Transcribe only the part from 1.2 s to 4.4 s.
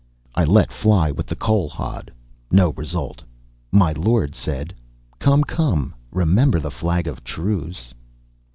the coal hod. No result. My lord